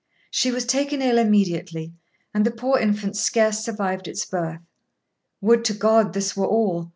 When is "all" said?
6.47-6.89